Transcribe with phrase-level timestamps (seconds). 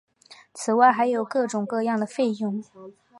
[0.55, 2.63] 此外还有各种各样的费用。